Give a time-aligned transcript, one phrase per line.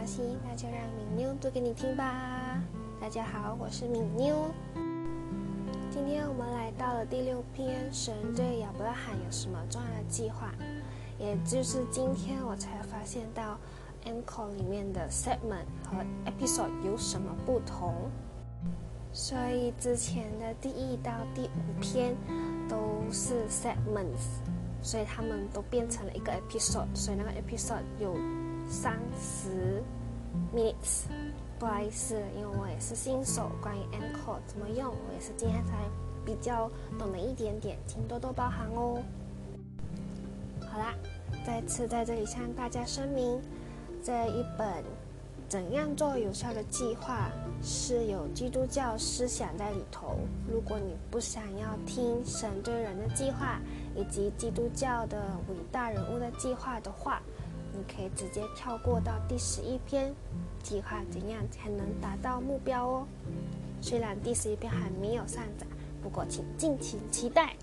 [0.00, 2.58] 那就让敏妞读给你听吧。
[2.98, 4.50] 大家好，我是敏妞。
[5.90, 10.54] 今天我们来到了第六篇，神对亚伯拉罕有什么重要的计划？
[11.18, 13.58] 也就是今天我才发现到
[14.06, 17.94] Encore 里面的 segment 和 episode 有什么不同。
[19.12, 22.16] 所以之前的第一到第五篇
[22.66, 24.40] 都是 segments，
[24.82, 28.16] 所以他们都变成了一个 episode，所以那个 episode 有。
[28.70, 29.82] 三十
[30.54, 31.06] minutes，
[31.58, 35.72] 不好意思，因为我也是新手，关于 encore 怎么用，我也是今天才
[36.24, 39.02] 比较懂了一点点，请多多包涵哦。
[40.70, 40.94] 好啦，
[41.44, 43.42] 再次在这里向大家声明，
[44.04, 44.68] 这一本
[45.48, 47.28] 《怎样做有效的计划》
[47.66, 50.16] 是有基督教思想在里头。
[50.48, 53.60] 如果你不想要听神对人的计划，
[53.96, 57.20] 以及基督教的伟大人物的计划的话，
[57.72, 60.14] 你可以直接跳过到第十一篇，
[60.62, 63.06] 计划怎样才能达到目标哦。
[63.80, 65.66] 虽然第十一篇还没有上载，
[66.02, 67.54] 不过请敬请期待。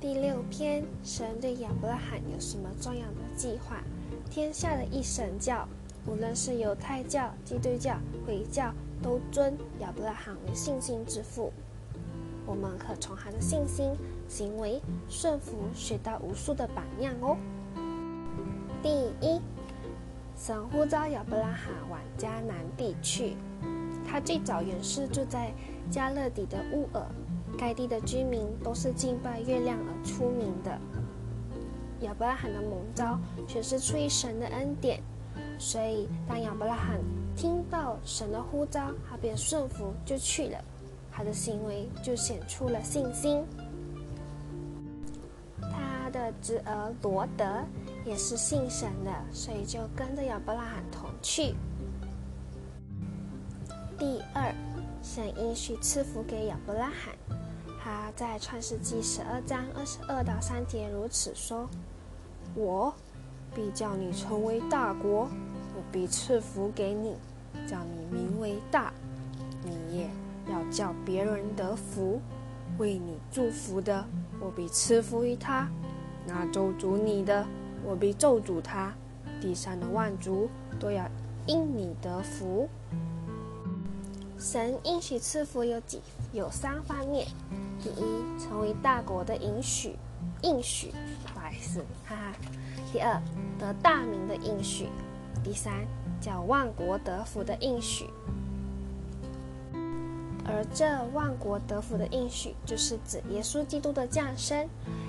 [0.00, 3.82] 第六篇，神对亚伯拉罕有什么重要的计划？
[4.30, 5.68] 天下的一神教，
[6.06, 11.52] 无论是犹太教、基督教、回教，都尊亚伯拉罕为信心之父。
[12.46, 13.92] 我们可从他的信心、
[14.26, 17.36] 行为、顺服学到无数的榜样哦。
[20.40, 23.36] 神呼召亚伯拉罕往迦南地去。
[24.08, 25.52] 他最早原是住在
[25.90, 27.06] 加勒底的乌尔，
[27.58, 30.78] 该地的居民都是敬拜月亮而出名的。
[32.00, 35.02] 亚伯拉罕的蒙召全是出于神的恩典，
[35.58, 36.98] 所以当亚伯拉罕
[37.36, 40.58] 听到神的呼召，他便顺服就去了。
[41.12, 43.44] 他的行为就显出了信心。
[45.60, 47.44] 他的侄儿罗德。
[48.04, 51.54] 也是信神的，所以就跟着亚伯拉罕同去。
[53.98, 54.54] 第二，
[55.02, 57.14] 神应许赐福给亚伯拉罕，
[57.82, 61.68] 他在创世纪十二章二十二到三节如此说
[62.56, 62.94] ：“我
[63.54, 65.28] 必叫你成为大国，
[65.76, 67.16] 我必赐福给你，
[67.66, 68.90] 叫你名为大，
[69.62, 70.10] 你也
[70.50, 72.20] 要叫别人得福。
[72.78, 74.02] 为你祝福的，
[74.40, 75.66] 我必赐福于他；
[76.26, 77.46] 那咒诅你的。”
[77.84, 78.92] 我必咒诅他，
[79.40, 80.48] 地上的万族
[80.78, 81.08] 都要
[81.46, 82.68] 因你得福。
[84.38, 86.00] 神应许赐福有几
[86.32, 87.26] 有三方面：
[87.82, 89.96] 第一，成为大国的应许，
[90.42, 90.92] 应许，
[91.32, 92.32] 不好意思，哈哈；
[92.92, 93.20] 第二，
[93.58, 94.86] 得大名的应许；
[95.44, 95.86] 第三，
[96.20, 98.06] 叫万国得福的应许。
[100.52, 104.68] 而这万国得福的应许，就是指耶稣基督的降生。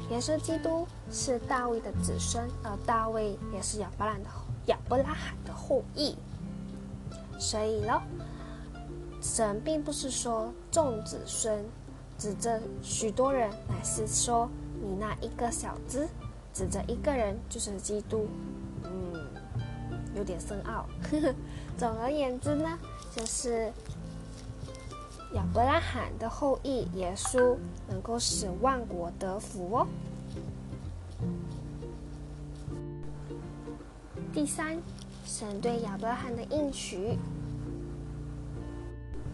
[0.09, 4.29] 耶稣基督是大卫的子孙，而大卫也是亚伯兰的
[4.67, 6.15] 亚伯拉罕的后裔。
[7.39, 8.01] 所以咯，
[9.21, 11.63] 神并不是说众子孙，
[12.17, 14.49] 指着许多人，乃是说
[14.81, 16.07] 你那一个小子，
[16.53, 18.27] 指着一个人就是基督。
[18.83, 19.13] 嗯，
[20.13, 20.85] 有点深奥。
[21.77, 22.77] 总而言之呢，
[23.15, 23.71] 就是
[25.33, 27.57] 亚伯拉罕的后裔耶稣。
[27.89, 29.87] 能够使万国得福哦。
[34.33, 34.81] 第三，
[35.25, 37.17] 神对亚伯拉罕的应许。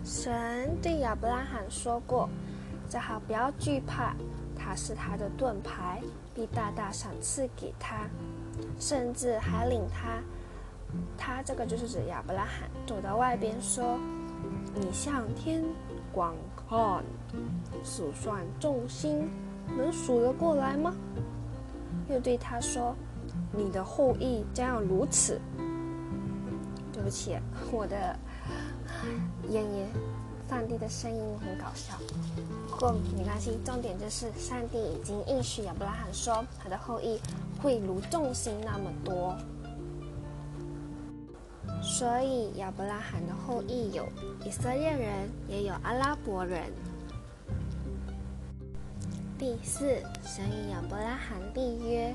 [0.03, 2.27] 神对亚伯拉罕说过
[2.89, 4.15] ：“最好不要惧怕，
[4.57, 6.01] 他是他的盾牌，
[6.33, 8.09] 必大大赏赐给他，
[8.79, 10.19] 甚至还领他。
[11.15, 13.99] 他这个就是指亚伯拉罕，走到外边说
[14.73, 15.63] ：‘你向天
[16.11, 16.35] 广
[16.69, 17.03] 看。’”
[17.83, 19.29] 数算众星，
[19.77, 20.93] 能数得过来吗？
[22.09, 22.95] 又对他说
[23.51, 25.39] ：“你的后裔将要如此。”
[26.93, 27.37] 对不起，
[27.71, 28.17] 我的
[29.49, 29.87] 咽咽，
[30.49, 31.93] 上帝的声音很搞笑。
[32.69, 37.19] 不过没关系，重点就是上帝已经应许亚伯拉罕说，他的后裔
[37.61, 39.35] 会如众星那么多。
[41.97, 44.07] 所以亚伯拉罕的后裔有
[44.45, 46.71] 以色列人，也有阿拉伯人。
[49.35, 52.13] 第四，神与亚伯拉罕立约。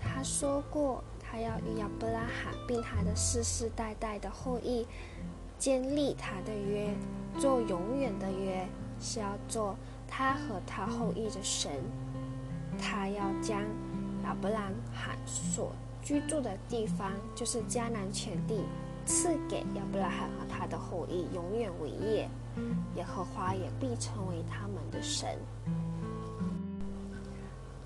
[0.00, 4.84] 他说过，他要与亚伯拉罕并他的世世代代的后裔
[5.56, 6.92] 建立他的约，
[7.38, 8.66] 做永远的约，
[9.00, 9.76] 是要做
[10.08, 11.70] 他和他后裔的神。
[12.76, 13.62] 他要将
[14.24, 15.70] 亚伯拉罕所
[16.06, 18.60] 居住的地方，就是迦南全地，
[19.04, 22.28] 赐给亚伯拉罕和他的后裔，永远为业。
[22.94, 25.36] 耶和华也必成为他们的神。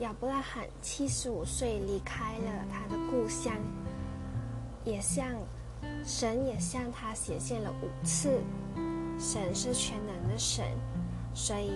[0.01, 3.55] 亚伯拉罕七十五岁离开了他的故乡，
[4.85, 5.27] 也向
[6.05, 8.39] 神也向他显现了五次。
[9.19, 10.67] 神是全能的神，
[11.33, 11.71] 所以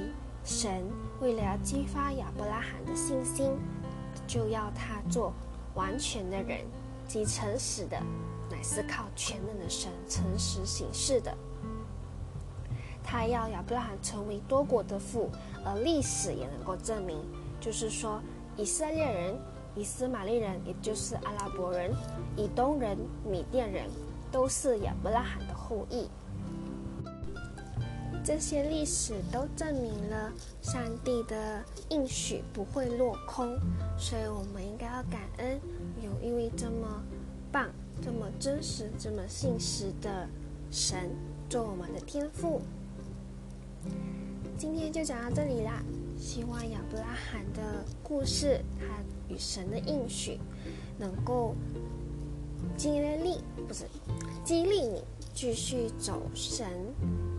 [0.44, 0.84] 神
[1.22, 3.50] 为了要激发亚伯拉罕的信心，
[4.26, 5.32] 就要他做
[5.74, 6.60] 完全的人，
[7.06, 8.00] 即诚实的，
[8.50, 11.36] 乃是靠全能的神诚实行事的。
[13.02, 15.30] 他要亚伯拉罕成为多国的父，
[15.64, 17.18] 而历史也能够证明，
[17.60, 18.20] 就是说
[18.56, 19.38] 以色列人、
[19.74, 21.92] 以斯玛利人，也就是阿拉伯人、
[22.36, 22.96] 以东人、
[23.28, 23.90] 米甸人，
[24.32, 26.08] 都是亚伯拉罕的后裔。
[28.24, 30.32] 这些历史都证明了
[30.62, 33.58] 上帝的应许不会落空，
[33.98, 35.60] 所以我们应该要感恩
[36.02, 37.04] 有一位这么
[37.52, 37.68] 棒、
[38.02, 40.26] 这么真实、这么信实的
[40.70, 41.10] 神
[41.50, 42.62] 做我们的天父。
[44.56, 45.84] 今天就讲到这里啦，
[46.16, 48.86] 希望亚伯拉罕的故事，他
[49.28, 50.40] 与神的应许，
[50.98, 51.54] 能够
[52.76, 53.84] 激励不是
[54.44, 55.02] 激励你
[55.34, 56.66] 继续走神。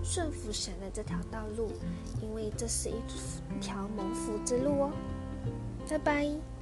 [0.03, 1.71] 顺服神的这条道路，
[2.21, 2.93] 因为这是一
[3.59, 4.91] 条蒙福之路哦。
[5.89, 6.54] 拜拜。